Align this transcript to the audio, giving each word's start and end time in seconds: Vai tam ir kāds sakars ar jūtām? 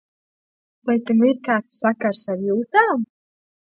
Vai 0.89 0.95
tam 1.11 1.23
ir 1.29 1.39
kāds 1.51 1.79
sakars 1.85 2.27
ar 2.37 2.43
jūtām? 2.51 3.09